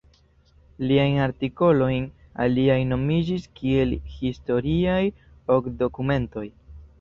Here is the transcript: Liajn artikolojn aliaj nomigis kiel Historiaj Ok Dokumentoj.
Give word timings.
Liajn 0.91 1.17
artikolojn 1.25 2.07
aliaj 2.45 2.77
nomigis 2.93 3.45
kiel 3.61 3.93
Historiaj 4.15 4.99
Ok 5.59 5.71
Dokumentoj. 5.85 6.47